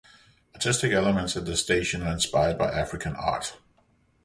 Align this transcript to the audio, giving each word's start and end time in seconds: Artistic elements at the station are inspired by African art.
Artistic 0.55 0.93
elements 0.93 1.37
at 1.37 1.45
the 1.45 1.55
station 1.55 2.01
are 2.01 2.11
inspired 2.11 2.57
by 2.57 2.71
African 2.71 3.15
art. 3.15 3.55